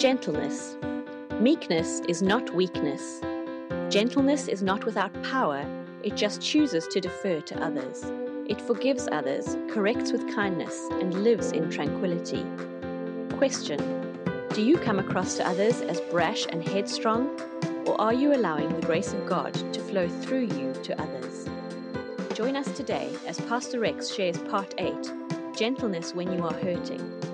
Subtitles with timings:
[0.00, 0.78] Gentleness.
[1.40, 3.20] Meekness is not weakness.
[3.90, 5.62] Gentleness is not without power,
[6.02, 8.10] it just chooses to defer to others.
[8.46, 12.46] It forgives others, corrects with kindness, and lives in tranquility.
[13.36, 13.76] Question
[14.54, 17.38] Do you come across to others as brash and headstrong,
[17.84, 21.46] or are you allowing the grace of God to flow through you to others?
[22.32, 24.94] Join us today as Pastor Rex shares part 8
[25.54, 27.29] Gentleness when you are hurting.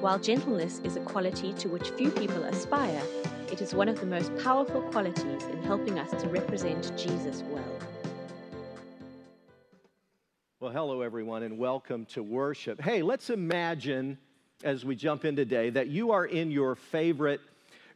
[0.00, 3.02] While gentleness is a quality to which few people aspire,
[3.50, 7.64] it is one of the most powerful qualities in helping us to represent Jesus well.
[10.60, 12.80] Well, hello, everyone, and welcome to worship.
[12.80, 14.18] Hey, let's imagine
[14.62, 17.40] as we jump in today that you are in your favorite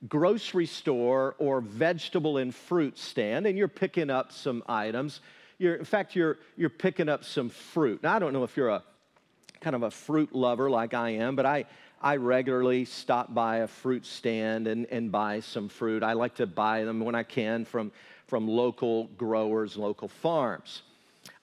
[0.08, 5.20] grocery store or vegetable and fruit stand and you're picking up some items.
[5.56, 8.02] You're, in fact, you're, you're picking up some fruit.
[8.02, 8.82] Now, I don't know if you're a
[9.60, 11.66] kind of a fruit lover like I am, but I,
[12.02, 16.02] I regularly stop by a fruit stand and, and buy some fruit.
[16.02, 17.92] I like to buy them when I can from,
[18.26, 20.82] from local growers, local farms.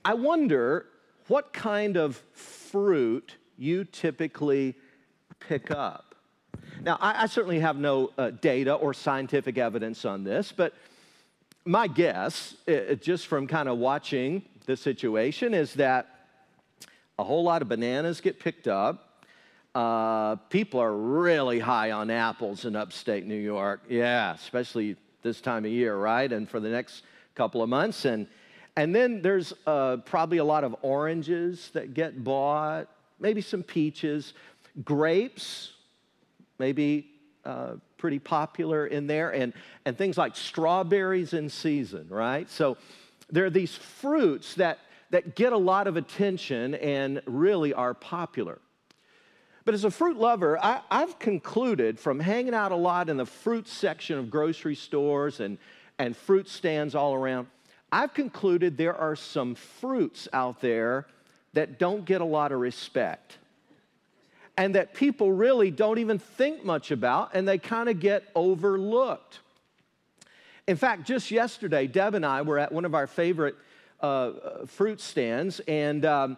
[0.04, 0.88] I wonder
[1.28, 4.76] what kind of fruit you typically
[5.40, 6.16] pick up.
[6.82, 10.74] Now, I, I certainly have no uh, data or scientific evidence on this, but
[11.64, 16.08] my guess, uh, just from kind of watching the situation, is that
[17.18, 19.09] a whole lot of bananas get picked up
[19.80, 23.80] uh, people are really high on apples in upstate New York.
[23.88, 26.30] Yeah, especially this time of year, right?
[26.30, 28.04] And for the next couple of months.
[28.04, 28.28] And,
[28.76, 32.90] and then there's uh, probably a lot of oranges that get bought,
[33.22, 34.34] maybe some peaches,
[34.84, 35.72] grapes,
[36.58, 37.10] maybe
[37.46, 39.54] uh, pretty popular in there, and,
[39.86, 42.50] and things like strawberries in season, right?
[42.50, 42.76] So
[43.30, 44.80] there are these fruits that,
[45.12, 48.60] that get a lot of attention and really are popular.
[49.66, 53.26] But as a fruit lover, I, have concluded from hanging out a lot in the
[53.26, 55.58] fruit section of grocery stores and,
[55.98, 57.48] and fruit stands all around,
[57.92, 61.08] I've concluded there are some fruits out there
[61.54, 63.38] that don't get a lot of respect
[64.58, 69.40] and that people really don't even think much about and they kind of get overlooked.
[70.68, 73.56] In fact, just yesterday, Deb and I were at one of our favorite
[74.02, 76.38] uh, uh fruit stands, and um,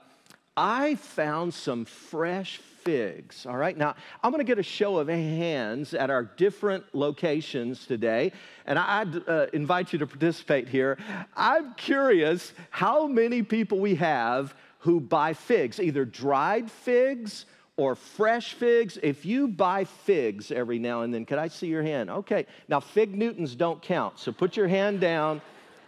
[0.55, 3.45] I found some fresh figs.
[3.45, 7.85] All right, now I'm going to get a show of hands at our different locations
[7.85, 8.31] today,
[8.65, 10.97] and I'd uh, invite you to participate here.
[11.35, 17.45] I'm curious how many people we have who buy figs, either dried figs
[17.77, 18.97] or fresh figs.
[19.01, 22.09] If you buy figs every now and then, could I see your hand?
[22.09, 25.41] Okay, now fig Newtons don't count, so put your hand down.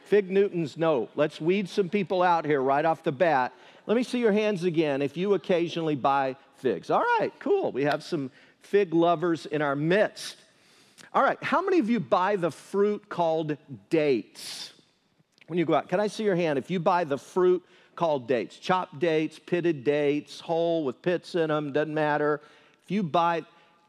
[0.06, 1.10] Fig Newtons, no.
[1.16, 3.54] Let's weed some people out here right off the bat.
[3.86, 6.90] Let me see your hands again if you occasionally buy figs.
[6.90, 7.72] All right, cool.
[7.72, 10.38] We have some fig lovers in our midst.
[11.14, 13.58] All right, how many of you buy the fruit called
[13.90, 14.72] dates?
[15.48, 17.64] When you go out, can I see your hand if you buy the fruit
[17.96, 18.58] called dates?
[18.58, 22.42] Chopped dates, pitted dates, whole with pits in them, doesn't matter.
[22.84, 23.44] If you buy,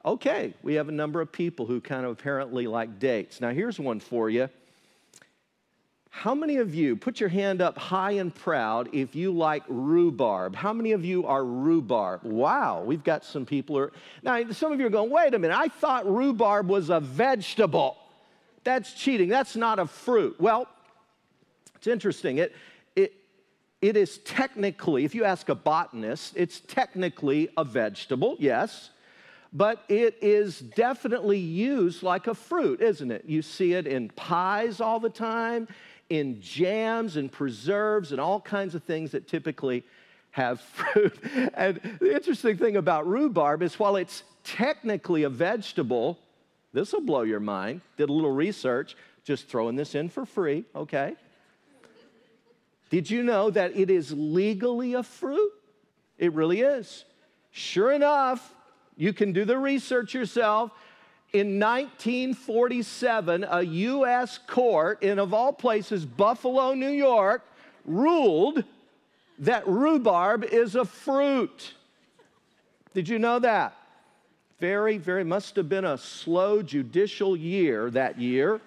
[0.04, 3.40] okay, we have a number of people who kind of apparently like dates.
[3.40, 4.50] Now, here's one for you.
[6.16, 10.54] How many of you, put your hand up high and proud if you like rhubarb?
[10.54, 12.22] How many of you are rhubarb?
[12.22, 13.90] Wow, we've got some people are.
[14.22, 17.96] Now, some of you are going, wait a minute, I thought rhubarb was a vegetable.
[18.62, 19.28] That's cheating.
[19.28, 20.40] That's not a fruit.
[20.40, 20.68] Well,
[21.74, 22.38] it's interesting.
[22.38, 22.54] It,
[22.94, 23.12] it,
[23.82, 28.90] it is technically, if you ask a botanist, it's technically a vegetable, yes,
[29.52, 33.24] but it is definitely used like a fruit, isn't it?
[33.26, 35.66] You see it in pies all the time
[36.18, 39.84] in jams and preserves and all kinds of things that typically
[40.30, 41.18] have fruit.
[41.54, 46.18] And the interesting thing about rhubarb is while it's technically a vegetable,
[46.72, 47.80] this will blow your mind.
[47.96, 51.16] Did a little research, just throwing this in for free, okay?
[52.90, 55.52] Did you know that it is legally a fruit?
[56.18, 57.04] It really is.
[57.50, 58.54] Sure enough,
[58.96, 60.70] you can do the research yourself
[61.34, 64.38] in 1947, a U.S.
[64.46, 67.42] court in, of all places, Buffalo, New York,
[67.84, 68.62] ruled
[69.40, 71.74] that rhubarb is a fruit.
[72.94, 73.76] Did you know that?
[74.60, 78.60] Very, very, must have been a slow judicial year that year.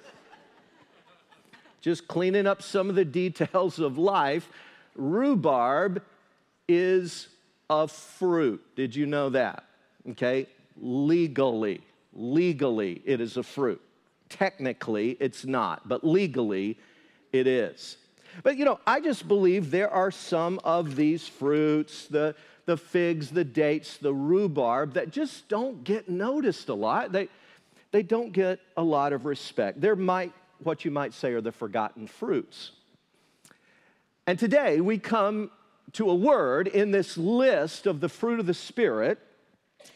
[1.79, 4.49] Just cleaning up some of the details of life.
[4.93, 6.03] Rhubarb
[6.67, 7.29] is
[7.69, 8.61] a fruit.
[8.75, 9.63] Did you know that?
[10.09, 11.81] Okay, legally
[12.17, 13.81] legally it is a fruit.
[14.27, 16.77] Technically, it's not, but legally,
[17.31, 17.97] it is.
[18.43, 22.35] But you know, I just believe there are some of these fruits, the,
[22.65, 27.11] the figs, the dates, the rhubarb, that just don't get noticed a lot.
[27.11, 27.29] They,
[27.91, 29.79] they don't get a lot of respect.
[29.79, 32.71] They're might, what you might say are the forgotten fruits.
[34.25, 35.51] And today we come
[35.93, 39.19] to a word in this list of the fruit of the Spirit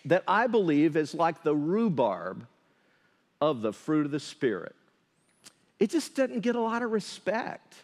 [0.06, 2.46] that I believe is like the rhubarb
[3.40, 4.76] of the fruit of the Spirit.
[5.80, 7.76] It just doesn't get a lot of respect,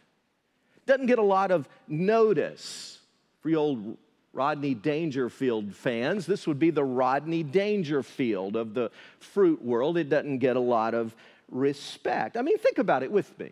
[0.85, 2.99] doesn't get a lot of notice.
[3.41, 3.97] For you old
[4.33, 9.97] Rodney Dangerfield fans, this would be the Rodney Dangerfield of the fruit world.
[9.97, 11.15] It doesn't get a lot of
[11.49, 12.37] respect.
[12.37, 13.51] I mean, think about it with me.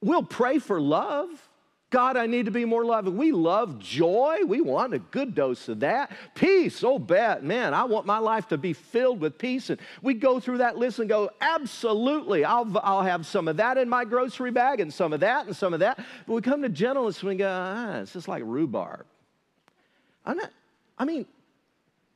[0.00, 1.28] We'll pray for love.
[1.90, 3.16] God, I need to be more loving.
[3.16, 4.40] We love joy.
[4.46, 6.12] We want a good dose of that.
[6.34, 6.84] Peace.
[6.84, 7.42] Oh, bad.
[7.42, 9.70] Man, I want my life to be filled with peace.
[9.70, 12.44] And we go through that list and go, absolutely.
[12.44, 15.56] I'll, I'll have some of that in my grocery bag and some of that and
[15.56, 15.98] some of that.
[16.26, 19.06] But we come to gentleness and we go, ah, it's just like rhubarb.
[20.26, 20.50] I'm not,
[20.98, 21.24] I mean,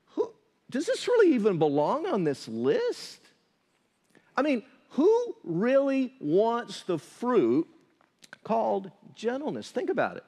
[0.08, 0.30] who,
[0.68, 3.20] does this really even belong on this list?
[4.36, 7.66] I mean, who really wants the fruit
[8.44, 9.70] called gentleness.
[9.70, 10.24] Think about it.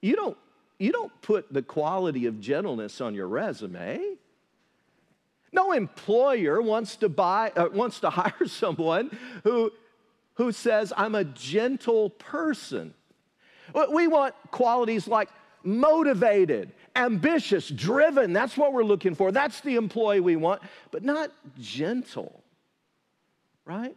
[0.00, 0.36] You don't,
[0.78, 4.00] you don't put the quality of gentleness on your resume.
[5.52, 9.70] No employer wants to buy uh, wants to hire someone who
[10.34, 12.94] who says I'm a gentle person.
[13.92, 15.28] We want qualities like
[15.62, 18.32] motivated, ambitious, driven.
[18.32, 19.30] That's what we're looking for.
[19.32, 21.30] That's the employee we want, but not
[21.60, 22.42] gentle.
[23.64, 23.96] Right?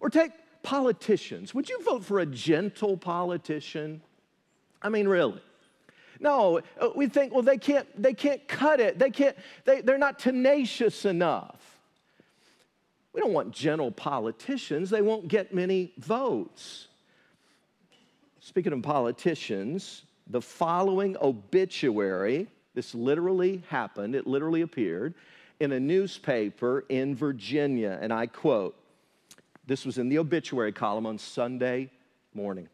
[0.00, 0.32] Or take
[0.62, 1.54] politicians.
[1.54, 4.02] Would you vote for a gentle politician?
[4.82, 5.40] I mean, really.
[6.20, 8.98] No, uh, we think, well, they can't, they can't cut it.
[8.98, 11.78] They can't, they, they're not tenacious enough.
[13.12, 14.90] We don't want gentle politicians.
[14.90, 16.88] They won't get many votes.
[18.40, 25.14] Speaking of politicians, the following obituary, this literally happened, it literally appeared
[25.58, 28.76] in a newspaper in Virginia, and I quote
[29.70, 31.88] this was in the obituary column on Sunday
[32.34, 32.68] morning.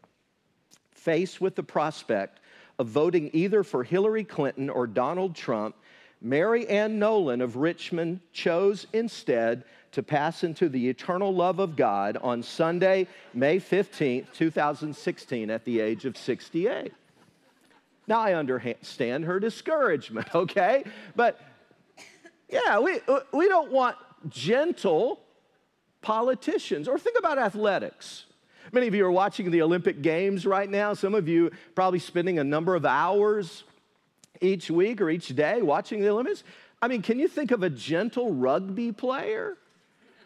[0.89, 2.39] Faced with the prospect
[2.79, 5.75] of voting either for Hillary Clinton or Donald Trump,
[6.23, 12.17] Mary Ann Nolan of Richmond chose instead to pass into the eternal love of God
[12.17, 16.91] on Sunday, May 15th, 2016, at the age of 68.
[18.07, 20.83] Now, I understand her discouragement, okay?
[21.15, 21.39] But
[22.49, 23.01] yeah, we,
[23.31, 23.97] we don't want
[24.29, 25.19] gentle
[26.01, 26.87] politicians.
[26.87, 28.25] Or think about athletics.
[28.71, 30.93] Many of you are watching the Olympic Games right now.
[30.93, 33.63] Some of you probably spending a number of hours
[34.41, 36.43] each week or each day watching the Olympics.
[36.81, 39.57] I mean, can you think of a gentle rugby player?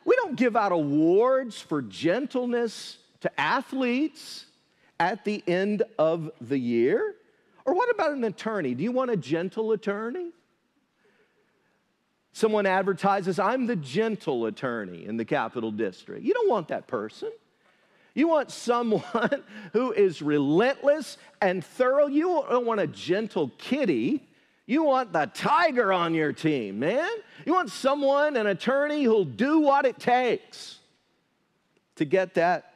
[0.06, 4.46] We don't give out awards for gentleness to athletes
[5.00, 7.16] at the end of the year.
[7.66, 8.74] Or what about an attorney?
[8.74, 10.32] Do you want a gentle attorney?
[12.34, 16.24] Someone advertises, I'm the gentle attorney in the Capital District.
[16.24, 17.32] You don't want that person.
[18.14, 19.44] You want someone
[19.74, 22.08] who is relentless and thorough.
[22.08, 24.28] You don't want a gentle kitty.
[24.66, 27.10] You want the tiger on your team, man.
[27.46, 30.80] You want someone, an attorney, who'll do what it takes
[31.96, 32.74] to get that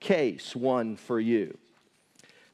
[0.00, 1.56] case won for you.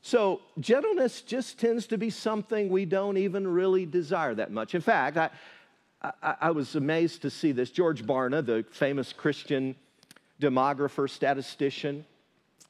[0.05, 4.75] So, gentleness just tends to be something we don't even really desire that much.
[4.75, 5.31] In fact, I,
[6.03, 7.71] I, I was amazed to see this.
[7.71, 9.77] George Barna, the famous Christian
[10.41, 12.05] demographer, statistician,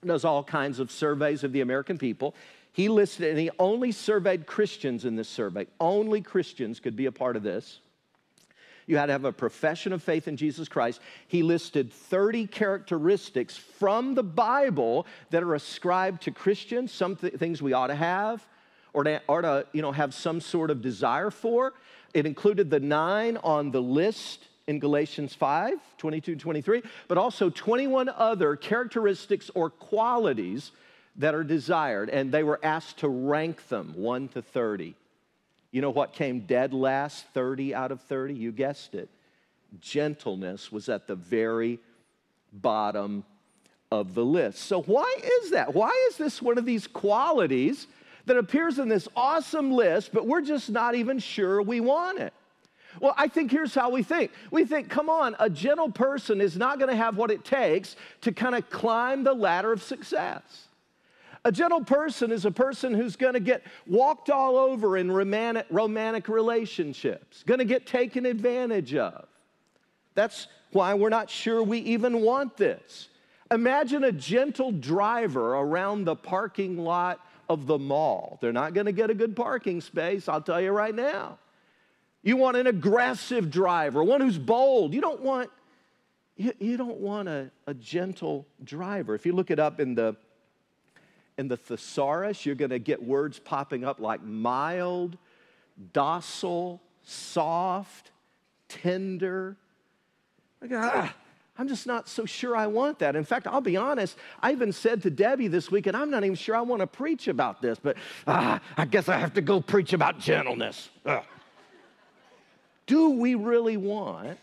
[0.04, 2.34] does all kinds of surveys of the American people.
[2.72, 5.66] He listed, and he only surveyed Christians in this survey.
[5.80, 7.78] Only Christians could be a part of this.
[8.86, 11.00] You had to have a profession of faith in Jesus Christ.
[11.28, 17.62] He listed 30 characteristics from the Bible that are ascribed to Christians, some th- things
[17.62, 18.44] we ought to have
[18.92, 21.72] or to, or to you know, have some sort of desire for.
[22.14, 28.08] It included the nine on the list in Galatians 5 22 23, but also 21
[28.08, 30.72] other characteristics or qualities
[31.16, 32.10] that are desired.
[32.10, 34.94] And they were asked to rank them 1 to 30.
[35.70, 38.34] You know what came dead last 30 out of 30?
[38.34, 39.08] You guessed it.
[39.80, 41.78] Gentleness was at the very
[42.52, 43.24] bottom
[43.90, 44.60] of the list.
[44.60, 45.74] So, why is that?
[45.74, 47.86] Why is this one of these qualities
[48.26, 52.32] that appears in this awesome list, but we're just not even sure we want it.
[53.00, 54.32] Well, I think here's how we think.
[54.50, 57.96] We think, come on, a gentle person is not going to have what it takes
[58.20, 60.68] to kind of climb the ladder of success.
[61.44, 65.66] A gentle person is a person who's going to get walked all over in romantic,
[65.70, 69.26] romantic relationships, going to get taken advantage of.
[70.14, 73.08] That's why we're not sure we even want this.
[73.50, 77.20] Imagine a gentle driver around the parking lot
[77.52, 78.38] of the mall.
[78.40, 81.38] They're not going to get a good parking space, I'll tell you right now.
[82.22, 84.94] You want an aggressive driver, one who's bold.
[84.94, 85.50] You don't want,
[86.36, 89.14] you, you don't want a, a gentle driver.
[89.14, 90.16] If you look it up in the
[91.38, 95.16] in the thesaurus, you're going to get words popping up like mild,
[95.92, 98.10] docile, soft,
[98.68, 99.56] tender.
[100.70, 101.14] ah,
[101.58, 103.14] I'm just not so sure I want that.
[103.14, 106.24] In fact, I'll be honest, I even said to Debbie this week, and I'm not
[106.24, 109.42] even sure I want to preach about this, but ah, I guess I have to
[109.42, 110.88] go preach about gentleness.
[112.86, 114.38] Do we really want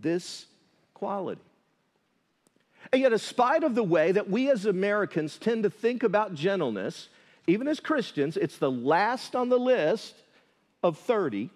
[0.00, 0.46] this
[0.94, 1.42] quality?
[2.92, 6.34] And yet, in spite of the way that we as Americans tend to think about
[6.34, 7.08] gentleness,
[7.46, 10.14] even as Christians, it's the last on the list
[10.82, 11.50] of 30.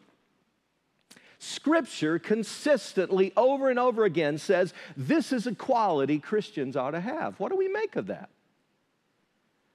[1.39, 7.39] Scripture consistently, over and over again, says this is a quality Christians ought to have.
[7.39, 8.31] What do we make of that?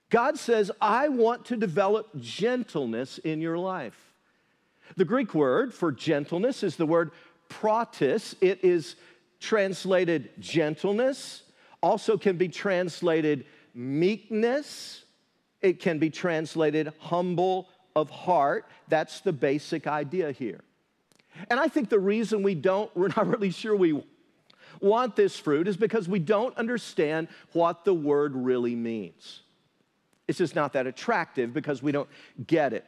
[0.10, 3.98] God says, I want to develop gentleness in your life.
[4.98, 7.12] The Greek word for gentleness is the word
[7.50, 8.36] pratis.
[8.42, 8.96] It is
[9.40, 11.44] translated gentleness,
[11.82, 15.04] also can be translated meekness,
[15.62, 18.66] it can be translated humble of heart.
[18.88, 20.62] That's the basic idea here.
[21.50, 24.04] And I think the reason we don't, we're not really sure we
[24.80, 29.42] want this fruit is because we don't understand what the word really means.
[30.28, 32.10] It's just not that attractive because we don't
[32.48, 32.86] get it.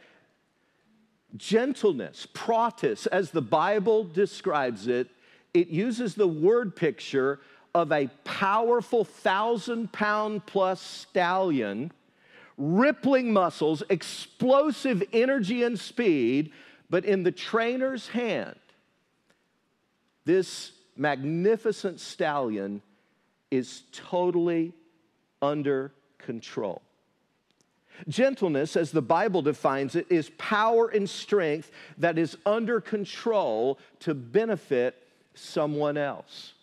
[1.36, 5.10] Gentleness, pratis, as the Bible describes it,
[5.54, 7.40] it uses the word picture
[7.76, 11.92] of a powerful thousand pound plus stallion,
[12.58, 16.52] rippling muscles, explosive energy and speed,
[16.94, 18.54] but in the trainer's hand,
[20.26, 22.84] this magnificent stallion
[23.50, 24.74] is totally
[25.42, 26.84] under control.
[28.08, 34.14] Gentleness, as the Bible defines it, is power and strength that is under control to
[34.14, 34.96] benefit
[35.34, 36.54] someone else.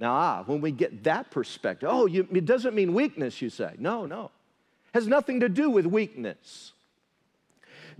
[0.00, 3.74] Now, ah, when we get that perspective, oh, you, it doesn't mean weakness, you say.
[3.78, 4.30] No, no.
[4.86, 6.72] It has nothing to do with weakness.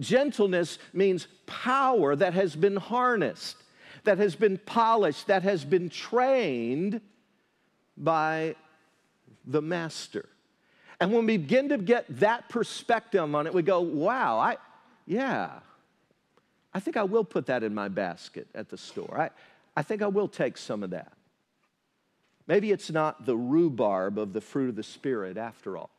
[0.00, 3.56] Gentleness means power that has been harnessed,
[4.04, 7.00] that has been polished, that has been trained
[7.96, 8.54] by
[9.44, 10.28] the master.
[11.00, 14.56] And when we begin to get that perspective on it, we go, wow, I,
[15.06, 15.60] yeah,
[16.72, 19.20] I think I will put that in my basket at the store.
[19.20, 19.30] I,
[19.76, 21.12] I think I will take some of that.
[22.46, 25.90] Maybe it's not the rhubarb of the fruit of the Spirit after all.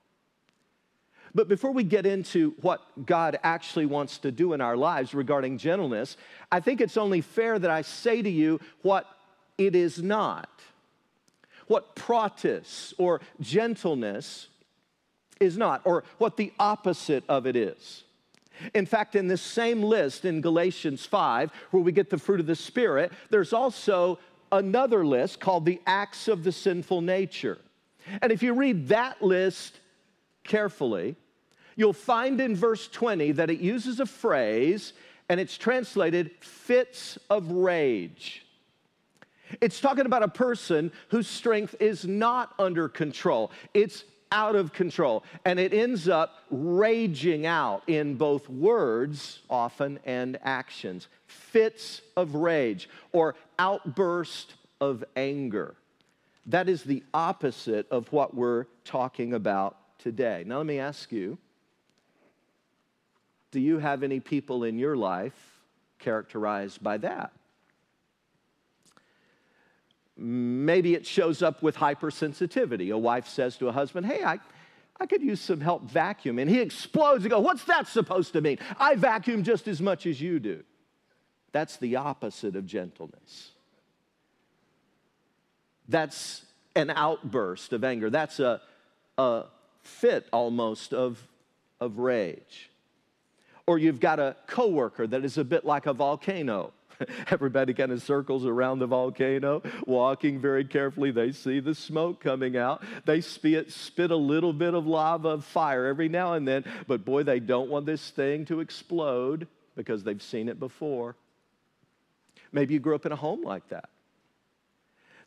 [1.36, 5.58] But before we get into what God actually wants to do in our lives regarding
[5.58, 6.18] gentleness,
[6.52, 9.06] I think it's only fair that I say to you what
[9.58, 10.50] it is not.
[11.68, 14.48] What pratis or gentleness
[15.40, 18.04] is not, or what the opposite of it is.
[18.74, 22.46] In fact, in this same list in Galatians 5, where we get the fruit of
[22.46, 24.20] the Spirit, there's also
[24.52, 27.60] another list called the acts of the sinful nature.
[28.22, 29.80] And if you read that list
[30.44, 31.16] carefully,
[31.80, 34.92] you'll find in verse 20 that it uses a phrase
[35.30, 38.46] and it's translated fits of rage.
[39.62, 43.52] It's talking about a person whose strength is not under control.
[43.74, 45.24] It's out of control.
[45.46, 51.08] And it ends up raging out in both words, often, and actions.
[51.28, 55.76] Fits of rage or outburst of anger.
[56.46, 60.44] That is the opposite of what we're talking about today.
[60.46, 61.38] Now, let me ask you
[63.52, 65.62] do you have any people in your life
[65.98, 67.32] characterized by that?
[70.16, 72.94] Maybe it shows up with hypersensitivity.
[72.94, 74.40] A wife says to a husband, Hey, I,
[75.00, 76.42] I could use some help vacuuming.
[76.42, 78.60] And he explodes and goes, What's that supposed to mean?
[78.78, 80.64] I vacuum just as much as you do.
[81.52, 83.52] That's the opposite of gentleness.
[85.88, 88.10] That's an outburst of anger.
[88.10, 88.62] That's a,
[89.18, 89.46] a
[89.84, 91.22] fit almost of,
[91.80, 92.70] of rage.
[93.70, 96.74] Or you've got a coworker that is a bit like a volcano.
[97.30, 101.12] Everybody kind of circles around the volcano, walking very carefully.
[101.12, 102.82] They see the smoke coming out.
[103.06, 107.06] They spit, spit a little bit of lava of fire every now and then, but
[107.06, 111.16] boy, they don't want this thing to explode because they've seen it before.
[112.52, 113.92] Maybe you grew up in a home like that.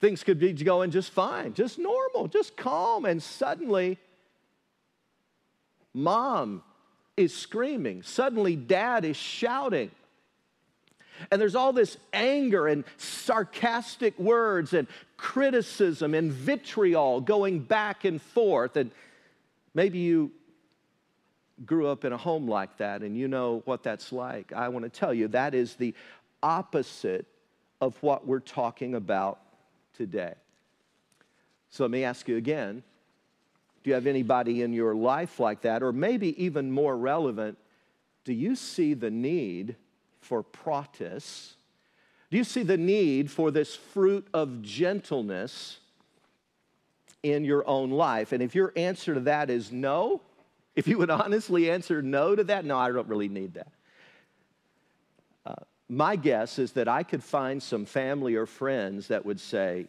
[0.00, 3.98] Things could be going just fine, just normal, just calm, and suddenly,
[5.94, 6.64] mom
[7.22, 8.02] is screaming.
[8.02, 9.90] Suddenly, dad is shouting.
[11.30, 18.20] And there's all this anger and sarcastic words and criticism and vitriol going back and
[18.20, 18.76] forth.
[18.76, 18.90] And
[19.74, 20.32] maybe you
[21.64, 24.84] grew up in a home like that and you know what that's like, I want
[24.84, 25.94] to tell you that is the
[26.42, 27.26] opposite
[27.80, 29.38] of what we're talking about
[29.96, 30.34] today.
[31.70, 32.82] So let me ask you again
[33.82, 35.82] do you have anybody in your life like that?
[35.82, 37.58] Or maybe even more relevant,
[38.24, 39.76] do you see the need
[40.20, 41.54] for pratis?
[42.30, 45.78] Do you see the need for this fruit of gentleness
[47.22, 48.32] in your own life?
[48.32, 50.20] And if your answer to that is no,
[50.76, 53.72] if you would honestly answer no to that, no, I don't really need that.
[55.44, 55.54] Uh,
[55.88, 59.86] my guess is that I could find some family or friends that would say,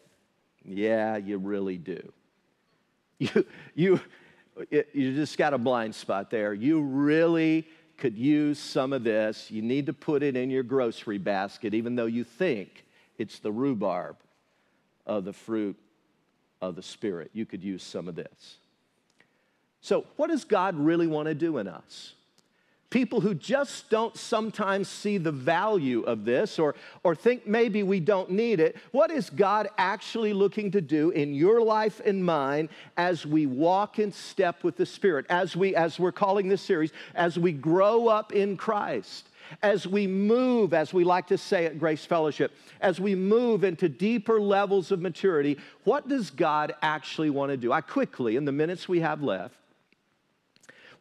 [0.65, 2.11] Yeah, you really do.
[3.75, 3.99] You,
[4.69, 6.53] you, you just got a blind spot there.
[6.53, 9.49] You really could use some of this.
[9.49, 12.85] You need to put it in your grocery basket, even though you think
[13.17, 14.17] it's the rhubarb
[15.07, 15.75] of the fruit
[16.61, 17.31] of the Spirit.
[17.33, 18.57] You could use some of this.
[19.81, 22.13] So, what does God really want to do in us?
[22.93, 27.99] People who just don't sometimes see the value of this or, or think maybe we
[27.99, 28.77] don't need it.
[28.91, 33.97] What is God actually looking to do in your life and mine as we walk
[33.97, 38.09] in step with the Spirit, as, we, as we're calling this series, as we grow
[38.09, 39.27] up in Christ?
[39.61, 43.89] as we move, as we like to say at Grace Fellowship, as we move into
[43.89, 47.71] deeper levels of maturity, what does God actually want to do?
[47.71, 49.55] I quickly, in the minutes we have left,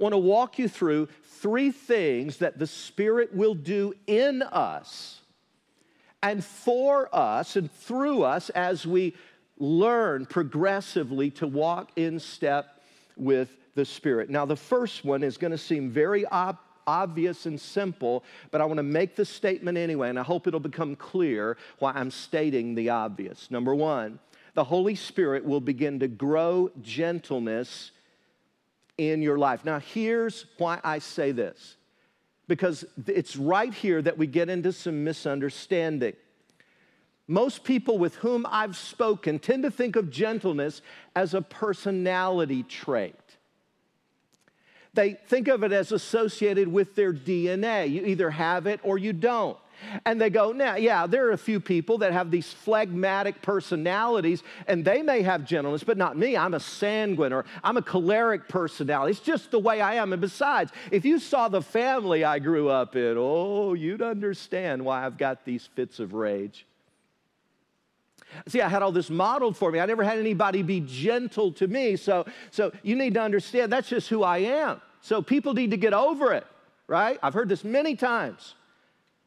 [0.02, 5.20] want to walk you through three things that the Spirit will do in us
[6.22, 9.14] and for us and through us as we
[9.58, 12.80] learn progressively to walk in step
[13.16, 14.28] with the Spirit.
[14.28, 18.64] Now, the first one is going to seem very ob- obvious and simple, but I
[18.64, 22.74] want to make the statement anyway, and I hope it'll become clear why I'm stating
[22.74, 23.50] the obvious.
[23.50, 24.18] Number one,
[24.54, 27.92] the Holy Spirit will begin to grow gentleness
[29.10, 29.64] in your life.
[29.64, 31.76] Now, here's why I say this
[32.48, 36.14] because it's right here that we get into some misunderstanding.
[37.28, 40.82] Most people with whom I've spoken tend to think of gentleness
[41.14, 43.14] as a personality trait.
[44.94, 47.90] They think of it as associated with their DNA.
[47.90, 49.56] You either have it or you don't.
[50.04, 54.42] And they go, now, yeah, there are a few people that have these phlegmatic personalities,
[54.66, 56.36] and they may have gentleness, but not me.
[56.36, 59.12] I'm a sanguine or I'm a choleric personality.
[59.12, 60.12] It's just the way I am.
[60.12, 65.04] And besides, if you saw the family I grew up in, oh, you'd understand why
[65.04, 66.66] I've got these fits of rage.
[68.48, 69.78] See, I had all this modeled for me.
[69.78, 71.96] I never had anybody be gentle to me.
[71.96, 74.80] So, so you need to understand that's just who I am.
[75.02, 76.46] So people need to get over it,
[76.86, 77.18] right?
[77.22, 78.54] I've heard this many times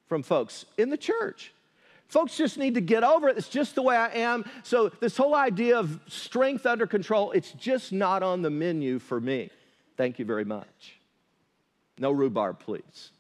[0.08, 1.54] from folks in the church.
[2.08, 3.38] Folks just need to get over it.
[3.38, 4.46] It's just the way I am.
[4.64, 9.20] So, this whole idea of strength under control, it's just not on the menu for
[9.20, 9.50] me.
[9.98, 10.98] Thank you very much.
[11.98, 13.12] No rhubarb, please,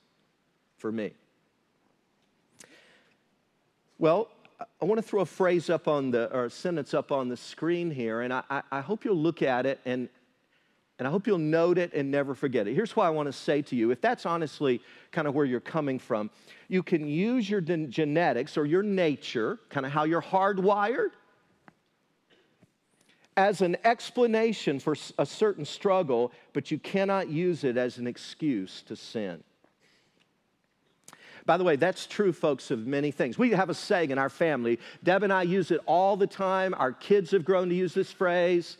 [0.78, 1.12] for me.
[3.98, 4.30] Well,
[4.82, 7.38] I want to throw a phrase up on the, or a sentence up on the
[7.38, 10.10] screen here, and I, I hope you'll look at it and,
[10.98, 12.74] and I hope you'll note it and never forget it.
[12.74, 13.92] Here's what I want to say to you.
[13.92, 14.82] If that's honestly
[15.12, 16.30] kind of where you're coming from,
[16.70, 21.10] you can use your genetics or your nature, kind of how you're hardwired,
[23.38, 28.82] as an explanation for a certain struggle, but you cannot use it as an excuse
[28.84, 29.44] to sin.
[31.46, 33.38] By the way, that's true, folks, of many things.
[33.38, 34.80] We have a saying in our family.
[35.04, 36.74] Deb and I use it all the time.
[36.74, 38.78] Our kids have grown to use this phrase.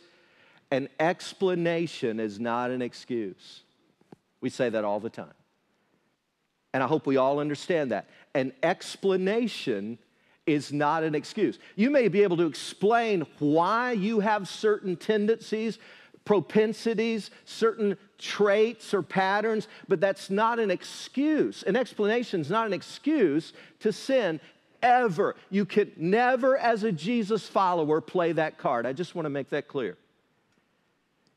[0.70, 3.62] An explanation is not an excuse.
[4.40, 5.34] We say that all the time.
[6.74, 8.08] And I hope we all understand that.
[8.34, 9.98] An explanation
[10.46, 11.58] is not an excuse.
[11.74, 15.78] You may be able to explain why you have certain tendencies,
[16.24, 21.62] propensities, certain traits or patterns, but that's not an excuse.
[21.62, 24.40] An explanation is not an excuse to sin
[24.82, 25.36] ever.
[25.50, 28.86] You could never, as a Jesus follower, play that card.
[28.86, 29.96] I just want to make that clear.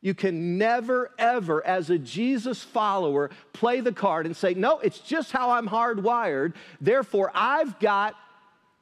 [0.02, 5.00] You can never, ever, as a Jesus follower, play the card and say, No, it's
[5.00, 6.54] just how I'm hardwired.
[6.80, 8.16] Therefore, I've got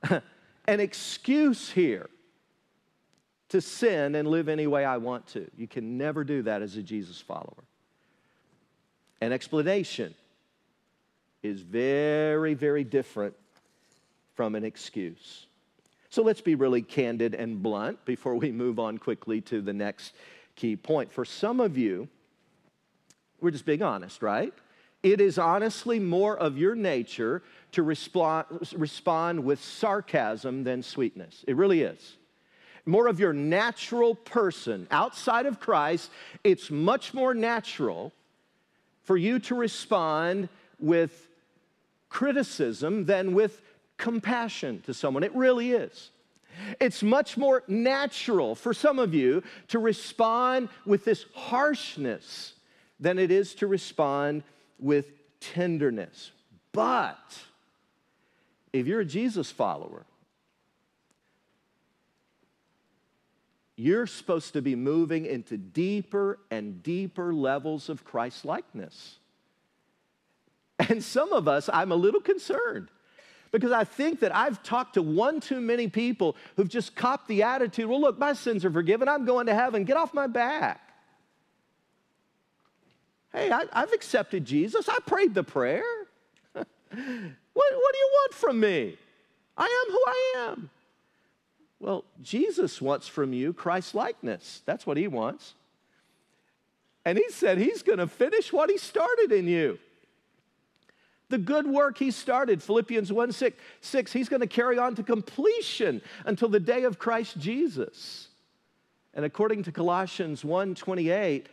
[0.10, 2.10] an excuse here
[3.50, 5.50] to sin and live any way I want to.
[5.58, 7.64] You can never do that as a Jesus follower.
[9.22, 10.14] An explanation
[11.42, 13.34] is very, very different
[14.36, 15.48] from an excuse.
[16.10, 20.14] So let's be really candid and blunt before we move on quickly to the next
[20.58, 21.14] key point.
[21.14, 22.10] For some of you,
[23.40, 24.54] we're just being honest, right?
[25.04, 31.46] It is honestly more of your nature to respond, respond with sarcasm than sweetness.
[31.48, 32.18] It really is.
[32.86, 36.10] More of your natural person outside of Christ,
[36.44, 38.12] it's much more natural
[39.04, 41.30] for you to respond with
[42.10, 43.62] criticism than with
[43.98, 45.24] compassion to someone.
[45.24, 46.12] It really is.
[46.80, 52.54] It's much more natural for some of you to respond with this harshness
[53.00, 54.44] than it is to respond
[54.80, 55.06] with
[55.40, 56.32] tenderness.
[56.72, 57.40] But
[58.74, 60.06] if you're a Jesus follower,
[63.76, 69.20] you're supposed to be moving into deeper and deeper levels of Christ likeness.
[70.80, 72.90] And some of us, I'm a little concerned
[73.52, 77.44] because I think that I've talked to one too many people who've just copped the
[77.44, 79.08] attitude well, look, my sins are forgiven.
[79.08, 79.84] I'm going to heaven.
[79.84, 80.82] Get off my back.
[83.34, 84.90] Hey, I, have accepted Jesus.
[84.90, 85.84] I prayed the prayer.
[86.54, 88.98] what, what do you want from me?
[89.58, 90.70] I am who I am.
[91.80, 94.62] Well, Jesus wants from you Christ likeness.
[94.66, 95.54] That's what he wants.
[97.06, 99.80] And he said he's going to finish what he started in you.
[101.30, 105.04] The good work he started, Philippians 1 6, 6 he's going to carry on to
[105.04, 108.30] completion until the day of Christ Jesus.
[109.14, 111.50] And according to Colossians 1 28,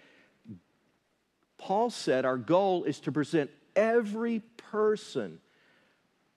[1.59, 5.41] Paul said our goal is to present every person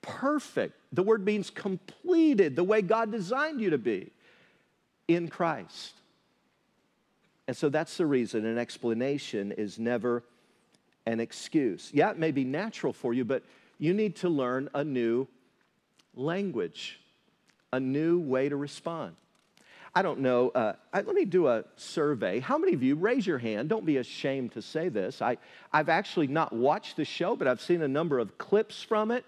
[0.02, 0.76] perfect.
[0.93, 4.12] The word means completed, the way God designed you to be
[5.08, 5.93] in Christ.
[7.47, 10.23] And so that's the reason an explanation is never
[11.08, 11.89] an excuse.
[11.93, 13.43] Yeah, it may be natural for you, but
[13.80, 15.28] you need to learn a new
[16.15, 17.00] language,
[17.72, 19.15] a new way to respond.
[19.96, 20.50] I don't know.
[20.50, 22.39] Uh, I, let me do a survey.
[22.39, 25.22] How many of you, raise your hand, don't be ashamed to say this.
[25.22, 25.38] I,
[25.72, 29.24] I've actually not watched the show, but I've seen a number of clips from it.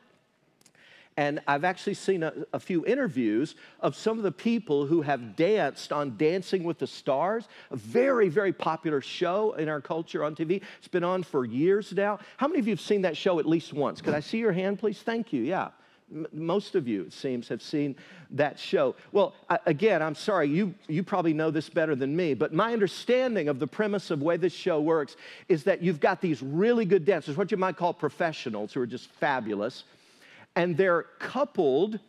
[1.20, 5.36] And I've actually seen a, a, few interviews of some of the people who have
[5.36, 10.34] danced on Dancing with the Stars, a very, very popular show in our culture on
[10.34, 10.62] TV.
[10.78, 12.20] It's been on for years now.
[12.38, 14.00] How many of you have seen that show at least once?
[14.00, 15.02] Could I see your hand, please?
[15.02, 15.42] Thank you.
[15.42, 15.72] Yeah.
[16.32, 17.98] Most of you, it seems, have seen
[18.32, 18.96] that show.
[19.12, 22.72] Well, I, again, I'm sorry, you, you probably know this better than me, but my
[22.72, 25.18] understanding of the premise of the way this show works
[25.50, 28.88] is that you've got these really good dancers, what you might call professionals, who are
[28.88, 29.84] just fabulous
[30.60, 32.00] and they're coupled,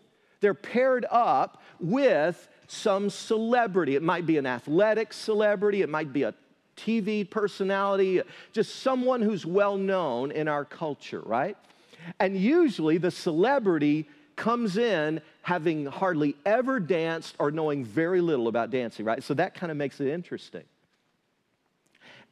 [0.41, 3.95] they're paired up with some celebrity.
[3.95, 6.35] It might be an athletic celebrity, it might be a
[6.77, 8.21] TV personality,
[8.53, 11.57] just someone who's well known in our culture, right?
[12.19, 18.73] And usually the celebrity comes in having hardly ever danced or knowing very little about
[18.73, 19.23] dancing, right?
[19.23, 20.65] So that kind of makes it interesting.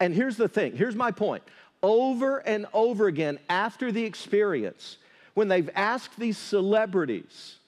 [0.00, 1.44] And here's the thing here's my point.
[1.80, 4.96] Over and over again, after the experience,
[5.38, 7.58] when they've asked these celebrities,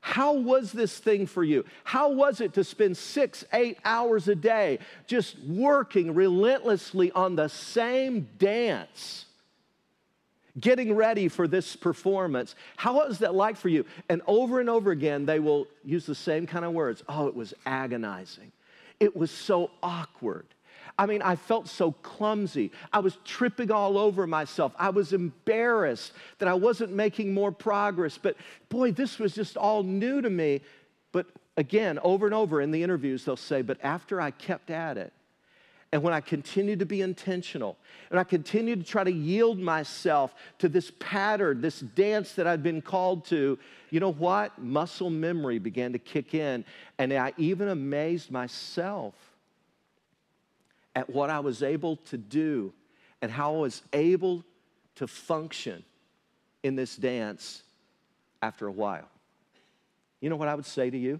[0.00, 1.64] how was this thing for you?
[1.82, 7.48] How was it to spend six, eight hours a day just working relentlessly on the
[7.48, 9.24] same dance?
[10.60, 12.54] Getting ready for this performance.
[12.76, 13.84] How was that like for you?
[14.08, 17.02] And over and over again, they will use the same kind of words.
[17.08, 18.52] Oh, it was agonizing.
[19.00, 20.46] It was so awkward.
[21.00, 22.72] I mean, I felt so clumsy.
[22.92, 24.74] I was tripping all over myself.
[24.78, 28.18] I was embarrassed that I wasn't making more progress.
[28.18, 28.36] But
[28.68, 30.60] boy, this was just all new to me.
[31.10, 31.24] But
[31.56, 35.14] again, over and over in the interviews, they'll say, But after I kept at it,
[35.90, 37.78] and when I continued to be intentional,
[38.10, 42.62] and I continued to try to yield myself to this pattern, this dance that I'd
[42.62, 43.58] been called to,
[43.88, 44.58] you know what?
[44.58, 46.62] Muscle memory began to kick in,
[46.98, 49.14] and I even amazed myself
[51.00, 52.74] at what I was able to do
[53.22, 54.44] and how I was able
[54.96, 55.82] to function
[56.62, 57.62] in this dance
[58.42, 59.08] after a while.
[60.20, 61.18] You know what I would say to you?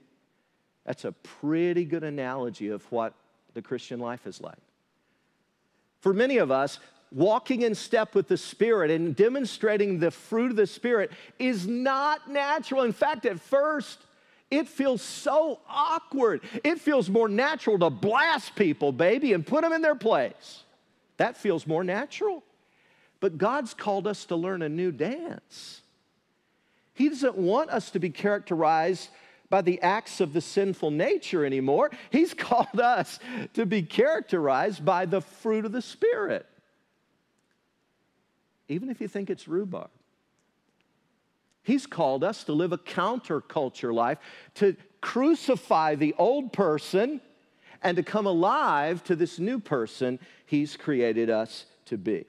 [0.85, 3.15] That's a pretty good analogy of what
[3.55, 4.59] the Christian life is like.
[6.01, 6.79] For many of us,
[7.11, 12.31] walking in step with the Spirit and demonstrating the fruit of the Spirit is not
[12.31, 12.83] natural.
[12.83, 13.99] In fact, at first,
[14.51, 16.41] it feels so awkward.
[16.65, 20.65] It feels more natural to blast people, baby, and put them in their place.
[21.19, 22.43] That feels more natural.
[23.21, 25.83] But God's called us to learn a new dance.
[26.95, 29.09] He doesn't want us to be characterized
[29.51, 31.91] by the acts of the sinful nature anymore.
[32.11, 33.19] He's called us
[33.55, 36.47] to be characterized by the fruit of the Spirit.
[38.69, 39.91] Even if you think it's rhubarb.
[41.71, 44.19] He's called us to live a counterculture life,
[44.55, 47.21] to crucify the old person
[47.81, 52.27] and to come alive to this new person He's created us to be.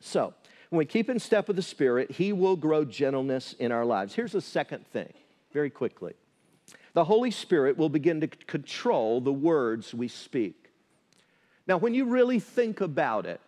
[0.00, 0.34] So,
[0.70, 4.12] when we keep in step with the Spirit, He will grow gentleness in our lives.
[4.12, 5.12] Here's the second thing,
[5.52, 6.14] very quickly
[6.94, 10.72] the Holy Spirit will begin to control the words we speak.
[11.68, 13.40] Now, when you really think about it,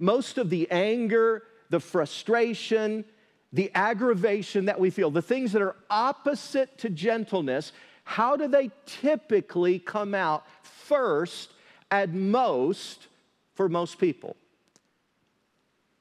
[0.00, 3.04] most of the anger, the frustration,
[3.52, 7.72] the aggravation that we feel, the things that are opposite to gentleness,
[8.04, 11.52] how do they typically come out first
[11.90, 13.06] at most
[13.54, 14.36] for most people?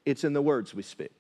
[0.05, 1.11] It's in the words we speak.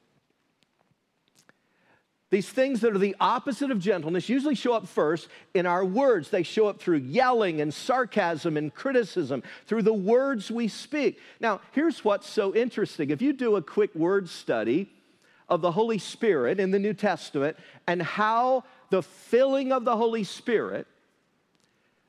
[2.31, 6.29] These things that are the opposite of gentleness usually show up first in our words.
[6.29, 11.19] They show up through yelling and sarcasm and criticism, through the words we speak.
[11.41, 13.09] Now, here's what's so interesting.
[13.09, 14.89] If you do a quick word study
[15.51, 20.23] of the Holy Spirit in the New Testament and how the filling of the Holy
[20.23, 20.87] Spirit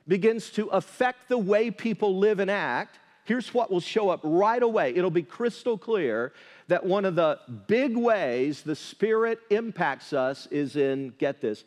[0.06, 4.62] begins to affect the way people live and act, here's what will show up right
[4.62, 4.94] away.
[4.94, 6.32] It'll be crystal clear
[6.68, 11.64] that one of the big ways the Spirit impacts us is in, get this,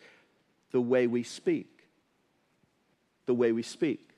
[0.71, 1.67] the way we speak.
[3.25, 4.11] The way we speak.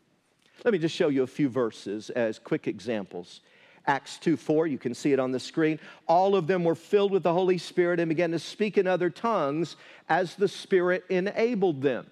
[0.63, 3.41] Let me just show you a few verses as quick examples.
[3.87, 5.79] Acts 2 4, you can see it on the screen.
[6.07, 9.09] All of them were filled with the Holy Spirit and began to speak in other
[9.09, 9.77] tongues
[10.09, 12.05] as the Spirit enabled them.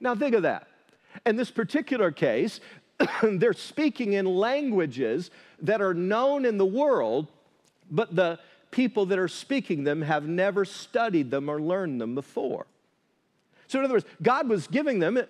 [0.00, 0.68] Now, think of that.
[1.26, 2.60] In this particular case,
[3.22, 5.30] they're speaking in languages
[5.62, 7.28] that are known in the world,
[7.90, 8.38] but the
[8.70, 12.66] people that are speaking them have never studied them or learned them before.
[13.66, 15.20] So, in other words, God was giving them,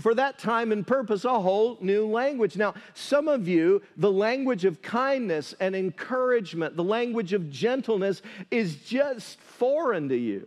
[0.00, 2.56] for that time and purpose, a whole new language.
[2.56, 8.76] Now, some of you, the language of kindness and encouragement, the language of gentleness is
[8.76, 10.46] just foreign to you.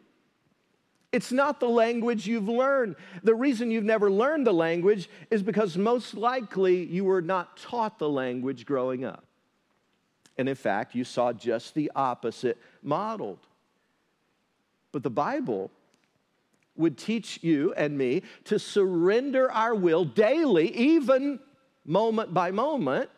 [1.11, 2.95] It's not the language you've learned.
[3.23, 7.97] The reason you've never learned the language is because most likely you were not taught
[7.99, 9.25] the language growing up.
[10.37, 13.39] And in fact, you saw just the opposite modeled.
[14.91, 15.71] But the Bible
[16.77, 21.39] would teach you and me to surrender our will daily, even
[21.85, 23.09] moment by moment,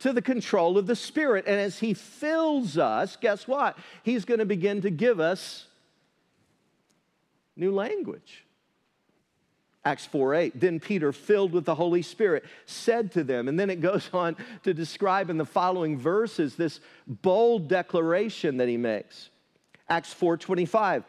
[0.00, 1.44] to the control of the Spirit.
[1.46, 3.78] And as He fills us, guess what?
[4.02, 5.66] He's going to begin to give us
[7.56, 8.44] new language.
[9.84, 10.60] Acts 4 8.
[10.60, 14.36] Then Peter, filled with the Holy Spirit, said to them, and then it goes on
[14.64, 19.30] to describe in the following verses this bold declaration that he makes.
[19.88, 21.04] Acts 4 25.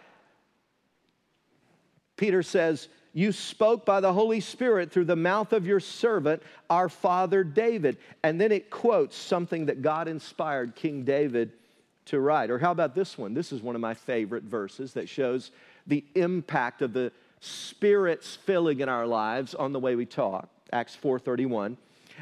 [2.17, 6.89] Peter says, You spoke by the Holy Spirit through the mouth of your servant, our
[6.89, 7.97] father David.
[8.23, 11.51] And then it quotes something that God inspired King David
[12.05, 12.49] to write.
[12.49, 13.33] Or how about this one?
[13.33, 15.51] This is one of my favorite verses that shows
[15.87, 20.47] the impact of the Spirit's filling in our lives on the way we talk.
[20.71, 21.77] Acts 4:31.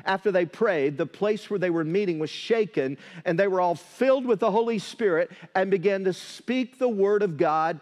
[0.06, 3.76] After they prayed, the place where they were meeting was shaken, and they were all
[3.76, 7.80] filled with the Holy Spirit and began to speak the word of God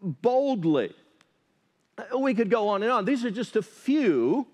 [0.00, 0.94] boldly.
[2.18, 3.04] We could go on and on.
[3.04, 4.46] These are just a few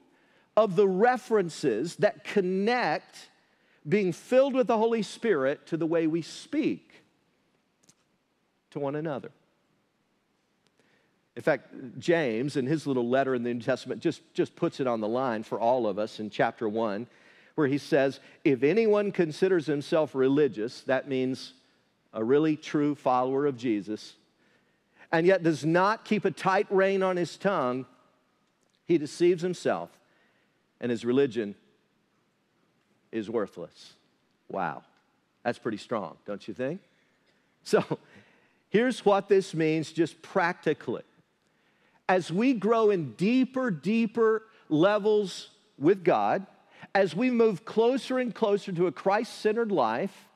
[0.57, 3.31] of the references that connect
[3.89, 7.03] being filled with the Holy Spirit to the way we speak
[8.71, 9.31] to one another.
[11.37, 14.89] In fact, James, in his little letter in the New Testament, just, just puts it
[14.89, 17.07] on the line for all of us in chapter 1,
[17.55, 21.53] where he says, If anyone considers himself religious, that means
[22.13, 24.15] a really true follower of Jesus,
[25.11, 27.87] and yet does not keep a tight rein on his tongue,
[28.85, 29.91] he deceives himself,
[30.81, 31.55] and his religion
[33.13, 33.95] is worthless.
[34.49, 34.83] Wow,
[35.43, 36.81] that's pretty strong, don't you think?
[37.65, 37.99] So,
[38.71, 41.03] here's what this means just practically
[42.09, 46.47] as we grow in deeper, deeper levels with God,
[46.95, 50.29] as we move closer and closer to a Christ centered life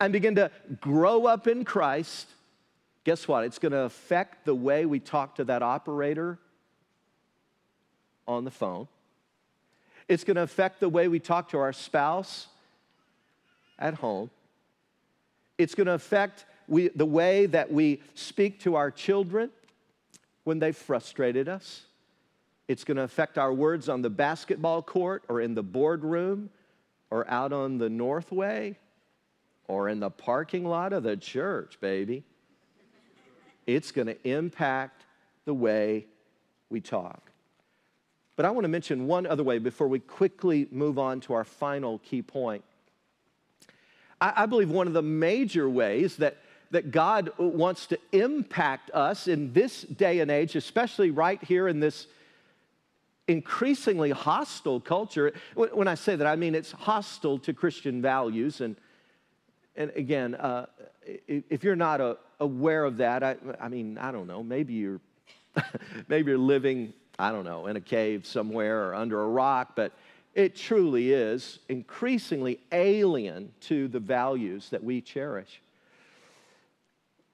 [0.00, 0.50] and begin to
[0.80, 2.28] grow up in Christ,
[3.04, 3.44] guess what?
[3.44, 6.38] It's going to affect the way we talk to that operator
[8.26, 8.88] on the phone.
[10.08, 12.48] It's going to affect the way we talk to our spouse
[13.78, 14.30] at home.
[15.56, 19.50] It's going to affect we, the way that we speak to our children
[20.44, 21.82] when they've frustrated us.
[22.66, 26.50] It's going to affect our words on the basketball court or in the boardroom
[27.10, 28.78] or out on the Northway
[29.68, 32.24] or in the parking lot of the church, baby.
[33.66, 35.04] It's going to impact
[35.44, 36.06] the way
[36.70, 37.30] we talk.
[38.36, 41.44] But I want to mention one other way before we quickly move on to our
[41.44, 42.64] final key point.
[44.20, 46.38] I, I believe one of the major ways that
[46.74, 51.78] that God wants to impact us in this day and age, especially right here in
[51.78, 52.08] this
[53.28, 55.32] increasingly hostile culture.
[55.54, 58.60] When I say that, I mean it's hostile to Christian values.
[58.60, 58.74] And,
[59.76, 60.66] and again, uh,
[61.04, 65.00] if you're not uh, aware of that, I, I mean, I don't know, maybe you're,
[66.08, 69.92] maybe you're living, I don't know, in a cave somewhere or under a rock, but
[70.34, 75.60] It truly is increasingly alien to the values that we cherish.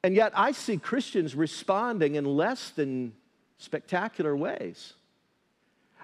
[0.03, 3.13] And yet, I see Christians responding in less than
[3.59, 4.95] spectacular ways.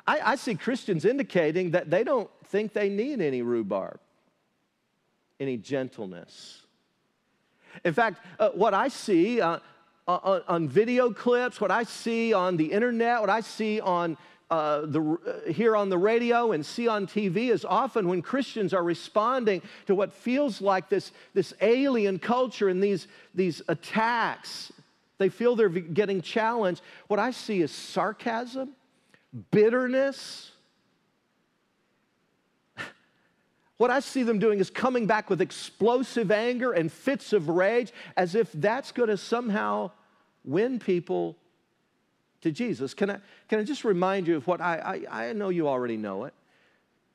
[0.06, 3.98] I, I, see Christians indicating that they don't think they need any rhubarb,
[5.40, 6.62] any gentleness.
[7.84, 9.58] In fact, uh, what I see uh,
[10.08, 14.16] on, on, video clips, what I see on the internet, what I see on
[14.50, 18.72] uh, the, uh, hear on the radio and see on TV is often when Christians
[18.72, 24.72] are responding to what feels like this, this alien culture and these, these attacks.
[25.18, 26.82] They feel they're getting challenged.
[27.08, 28.70] What I see is sarcasm,
[29.50, 30.52] bitterness.
[33.78, 37.92] What I see them doing is coming back with explosive anger and fits of rage
[38.16, 39.90] as if that's going to somehow
[40.44, 41.36] win people
[42.40, 42.94] to Jesus.
[42.94, 45.96] Can I, can I just remind you of what I, I, I know you already
[45.96, 46.34] know it,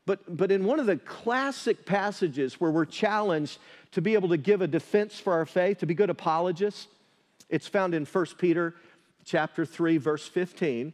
[0.05, 3.57] but, but in one of the classic passages where we're challenged
[3.93, 6.87] to be able to give a defense for our faith, to be good apologists,
[7.49, 8.75] it's found in 1 Peter
[9.25, 10.93] chapter 3, verse 15.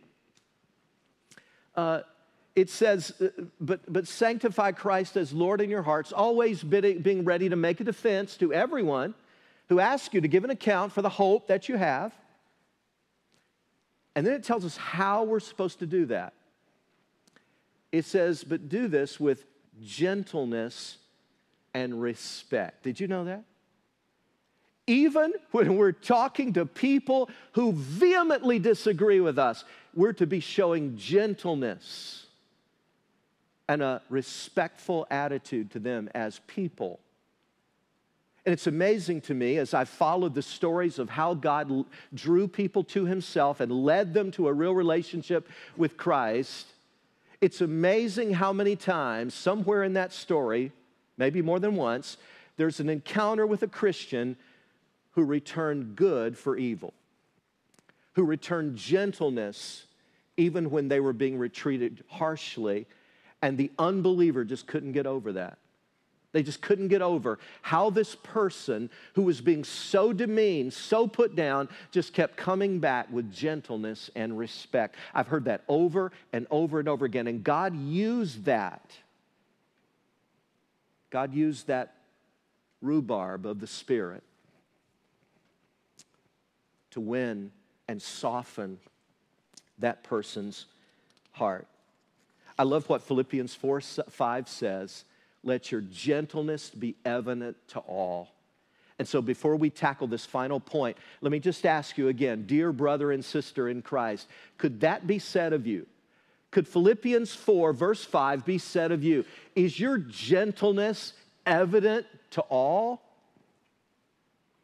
[1.76, 2.02] Uh,
[2.58, 3.28] it says, uh,
[3.62, 7.86] but, but sanctify Christ as Lord in your hearts, always being ready to make a
[7.86, 9.14] defense to everyone
[9.70, 12.14] who asks you to give an account for the hope that you have
[14.18, 16.34] and then it tells us how we're supposed to do that.
[17.92, 19.46] It says, but do this with
[19.80, 20.98] gentleness
[21.76, 22.82] and respect.
[22.82, 23.44] Did you know that?
[24.88, 30.98] Even when we're talking to people who vehemently disagree with us, we're to be showing
[30.98, 32.26] gentleness
[33.68, 37.00] and a respectful attitude to them as people.
[38.46, 42.84] And it's amazing to me as I've followed the stories of how God drew people
[42.86, 46.68] to Himself and led them to a real relationship with Christ.
[47.42, 50.72] It's amazing how many times, somewhere in that story,
[51.18, 52.16] maybe more than once,
[52.56, 54.38] there's an encounter with a Christian
[55.12, 56.94] who returned good for evil,
[58.14, 59.86] who returned gentleness
[60.38, 62.86] even when they were being treated harshly,
[63.42, 65.58] and the unbeliever just couldn't get over that.
[66.34, 71.36] They just couldn't get over how this person who was being so demeaned, so put
[71.36, 74.96] down, just kept coming back with gentleness and respect.
[75.14, 77.28] I've heard that over and over and over again.
[77.28, 78.92] And God used that.
[81.10, 81.96] God used that
[82.82, 84.24] rhubarb of the Spirit
[86.92, 87.52] to win
[87.88, 88.78] and soften
[89.80, 90.66] that person's
[91.32, 91.68] heart.
[92.58, 95.04] I love what Philippians 4 5 says
[95.44, 98.30] let your gentleness be evident to all.
[99.00, 102.72] And so, before we tackle this final point, let me just ask you again, dear
[102.72, 105.86] brother and sister in Christ, could that be said of you?
[106.50, 109.24] Could Philippians 4, verse 5 be said of you?
[109.56, 111.14] Is your gentleness
[111.46, 113.02] evident to all?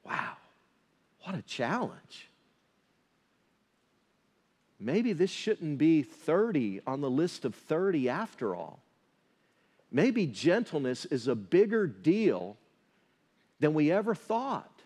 [0.03, 0.33] Wow,
[1.21, 2.29] what a challenge.
[4.83, 8.83] Maybe this shouldn't be 30 on the list of 30 after all
[9.93, 12.57] maybe gentleness is a bigger deal
[13.59, 14.81] than we ever thought.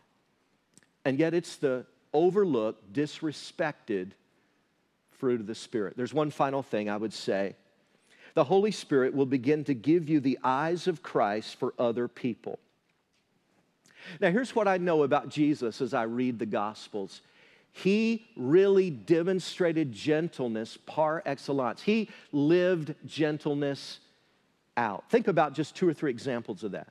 [1.05, 4.11] And yet it's the overlooked, disrespected
[5.11, 5.95] fruit of the Spirit.
[5.95, 7.55] There's one final thing I would say.
[8.35, 12.59] The Holy Spirit will begin to give you the eyes of Christ for other people.
[14.19, 17.21] Now, here's what I know about Jesus as I read the Gospels.
[17.71, 21.81] He really demonstrated gentleness par excellence.
[21.81, 23.99] He lived gentleness
[24.75, 25.09] out.
[25.09, 26.87] Think about just two or three examples of that.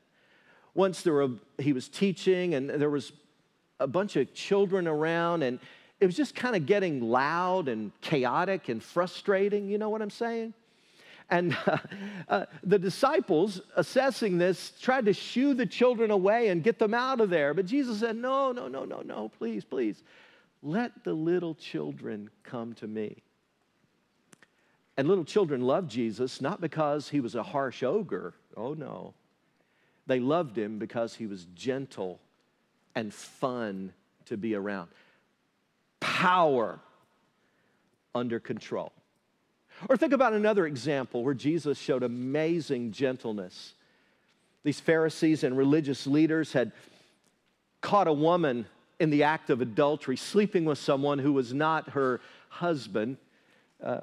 [0.75, 3.13] Once there were, he was teaching, and there was
[3.81, 5.59] a bunch of children around, and
[6.01, 9.69] it was just kind of getting loud and chaotic and frustrating.
[9.69, 10.53] You know what I'm saying?
[11.31, 11.79] And uh,
[12.29, 17.21] uh, the disciples, assessing this, tried to shoo the children away and get them out
[17.21, 17.55] of there.
[17.55, 20.03] But Jesus said, No, no, no, no, no, please, please.
[20.63, 23.23] Let the little children come to me.
[24.97, 28.35] And little children loved Jesus not because he was a harsh ogre.
[28.57, 29.15] Oh, no.
[30.07, 32.21] They loved him because he was gentle
[32.95, 33.93] and fun
[34.27, 34.89] to be around.
[36.01, 36.81] Power
[38.15, 38.93] under control.
[39.89, 43.75] Or think about another example where Jesus showed amazing gentleness.
[44.65, 46.73] These Pharisees and religious leaders had
[47.83, 48.67] caught a woman
[48.99, 53.19] in the act of adultery, sleeping with someone who was not her husband.
[53.83, 54.01] Uh,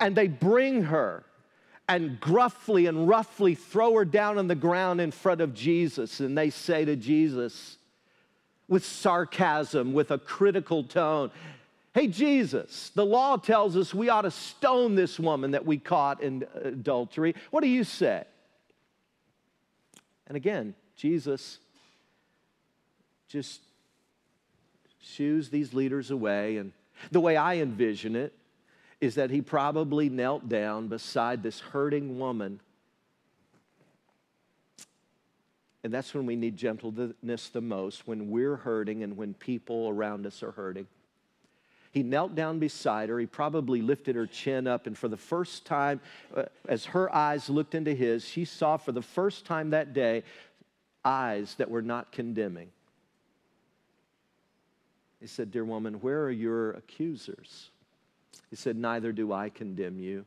[0.00, 1.24] and they bring her
[1.88, 6.20] and gruffly and roughly throw her down on the ground in front of Jesus.
[6.20, 7.78] And they say to Jesus,
[8.68, 11.30] with sarcasm, with a critical tone,
[11.94, 16.22] Hey, Jesus, the law tells us we ought to stone this woman that we caught
[16.22, 17.34] in adultery.
[17.50, 18.24] What do you say?
[20.28, 21.58] And again, Jesus
[23.28, 23.62] just
[25.08, 26.56] shoos these leaders away.
[26.56, 26.72] And
[27.10, 28.32] the way I envision it
[29.00, 32.60] is that he probably knelt down beside this hurting woman.
[35.84, 40.26] And that's when we need gentleness the most, when we're hurting and when people around
[40.26, 40.86] us are hurting.
[41.92, 43.18] He knelt down beside her.
[43.18, 44.86] He probably lifted her chin up.
[44.86, 46.00] And for the first time,
[46.36, 50.24] uh, as her eyes looked into his, she saw for the first time that day
[51.04, 52.68] eyes that were not condemning.
[55.20, 57.70] He said, Dear woman, where are your accusers?
[58.50, 60.24] He said, Neither do I condemn you.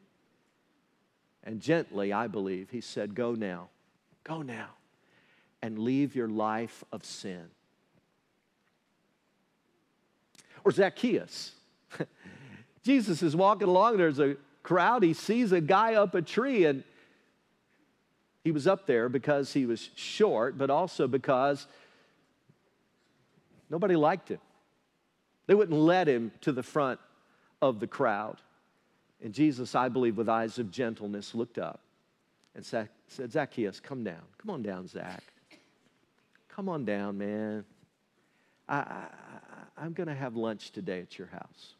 [1.43, 3.69] And gently, I believe, he said, Go now,
[4.23, 4.69] go now,
[5.61, 7.45] and leave your life of sin.
[10.63, 11.53] Or Zacchaeus.
[12.83, 15.03] Jesus is walking along, there's a crowd.
[15.03, 16.83] He sees a guy up a tree, and
[18.43, 21.67] he was up there because he was short, but also because
[23.69, 24.39] nobody liked him.
[25.47, 26.99] They wouldn't let him to the front
[27.61, 28.37] of the crowd.
[29.23, 31.81] And Jesus, I believe, with eyes of gentleness, looked up
[32.55, 32.89] and said,
[33.31, 34.21] Zacchaeus, come down.
[34.37, 35.23] Come on down, Zach.
[36.49, 37.65] Come on down, man.
[38.67, 39.05] I,
[39.77, 41.73] I'm going to have lunch today at your house.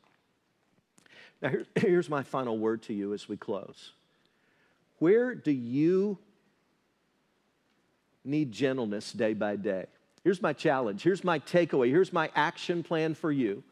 [1.42, 3.92] Now, here, here's my final word to you as we close.
[5.00, 6.18] Where do you
[8.24, 9.86] need gentleness day by day?
[10.24, 11.02] Here's my challenge.
[11.02, 11.90] Here's my takeaway.
[11.90, 13.64] Here's my action plan for you.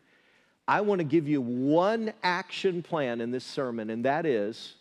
[0.67, 4.75] I want to give you one action plan in this sermon, and that is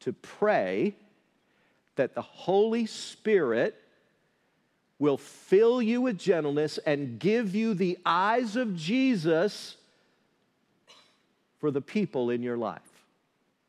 [0.00, 0.94] to pray
[1.96, 3.76] that the Holy Spirit
[4.98, 9.76] will fill you with gentleness and give you the eyes of Jesus
[11.58, 12.80] for the people in your life.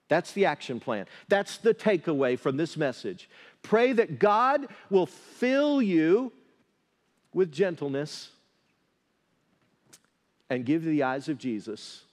[0.09, 1.07] That's the action plan.
[1.27, 3.29] That's the takeaway from this message.
[3.63, 6.31] Pray that God will fill you
[7.33, 8.29] with gentleness
[10.49, 12.03] and give the eyes of Jesus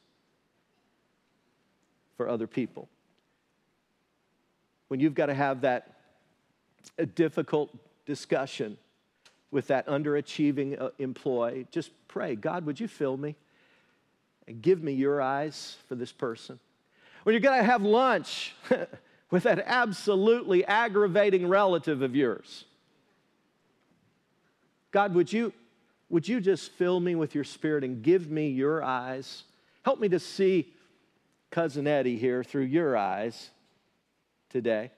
[2.17, 2.89] for other people.
[4.89, 5.95] When you've got to have that
[7.15, 7.71] difficult
[8.07, 8.77] discussion
[9.51, 13.37] with that underachieving uh, employee, just pray, God, would you fill me
[14.47, 16.59] and give me your eyes for this person?
[17.23, 18.55] When you're going to have lunch
[19.31, 22.65] with that absolutely aggravating relative of yours,
[24.91, 25.53] God, would you
[26.11, 29.45] would you just fill me with your spirit and give me your eyes?
[29.85, 30.73] Help me to see
[31.53, 33.51] Cousin Eddie here through your eyes
[34.51, 34.91] today.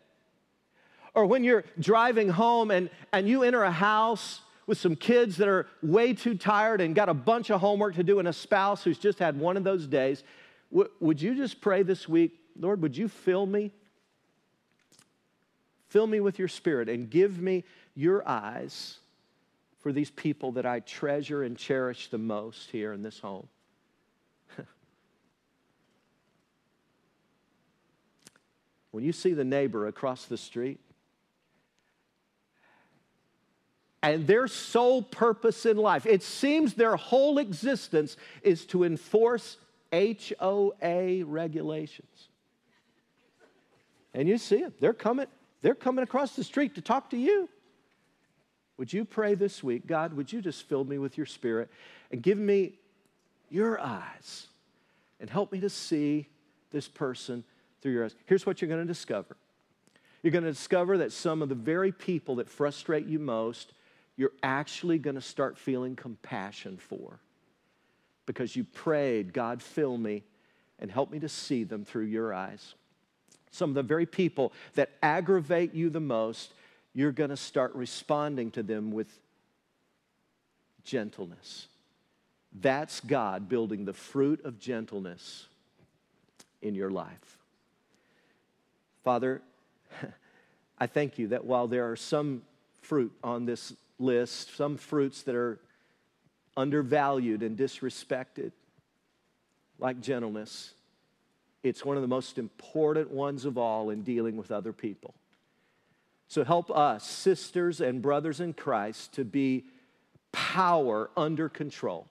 [1.14, 5.48] Or when you're driving home and, and you enter a house with some kids that
[5.48, 8.82] are way too tired and got a bunch of homework to do, and a spouse
[8.82, 10.24] who's just had one of those days,
[10.70, 13.70] w- would you just pray this week, Lord, would you fill me?
[15.88, 17.64] Fill me with your spirit and give me
[17.94, 18.98] your eyes
[19.82, 23.48] for these people that I treasure and cherish the most here in this home.
[28.92, 30.78] when you see the neighbor across the street,
[34.04, 39.56] and their sole purpose in life, it seems their whole existence is to enforce
[39.92, 42.28] HOA regulations.
[44.14, 45.26] And you see it, they're coming,
[45.60, 47.48] they're coming across the street to talk to you.
[48.82, 51.70] Would you pray this week, God, would you just fill me with your spirit
[52.10, 52.72] and give me
[53.48, 54.48] your eyes
[55.20, 56.26] and help me to see
[56.72, 57.44] this person
[57.80, 58.16] through your eyes?
[58.26, 59.36] Here's what you're going to discover
[60.20, 63.72] you're going to discover that some of the very people that frustrate you most,
[64.16, 67.20] you're actually going to start feeling compassion for
[68.26, 70.24] because you prayed, God, fill me
[70.80, 72.74] and help me to see them through your eyes.
[73.52, 76.52] Some of the very people that aggravate you the most,
[76.94, 79.08] you're going to start responding to them with
[80.84, 81.68] gentleness.
[82.60, 85.46] That's God building the fruit of gentleness
[86.60, 87.38] in your life.
[89.04, 89.40] Father,
[90.78, 92.42] I thank you that while there are some
[92.82, 95.58] fruit on this list, some fruits that are
[96.56, 98.52] undervalued and disrespected,
[99.78, 100.74] like gentleness,
[101.62, 105.14] it's one of the most important ones of all in dealing with other people.
[106.32, 109.66] So help us, sisters and brothers in Christ, to be
[110.32, 112.06] power under control.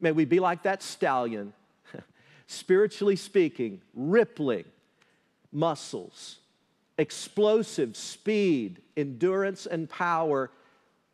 [0.00, 1.52] May we be like that stallion,
[2.48, 4.64] spiritually speaking, rippling
[5.52, 6.38] muscles,
[6.98, 10.50] explosive speed, endurance, and power,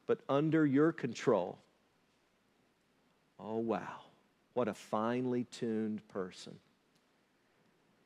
[0.07, 1.59] but under your control.
[3.39, 4.01] Oh, wow.
[4.55, 6.55] What a finely tuned person.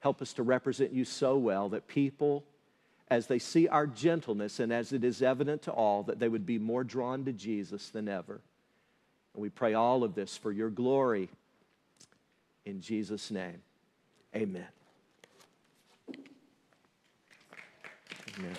[0.00, 2.42] Help us to represent you so well that people,
[3.08, 6.46] as they see our gentleness and as it is evident to all, that they would
[6.46, 8.40] be more drawn to Jesus than ever.
[9.34, 11.28] And we pray all of this for your glory.
[12.64, 13.62] In Jesus' name,
[14.34, 14.66] amen.
[18.38, 18.56] Amen.